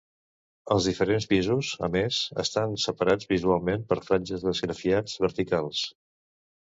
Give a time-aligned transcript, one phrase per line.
[0.75, 5.83] Els diferents pisos, a més, estan separats visualment per franges d'esgrafiats verticals.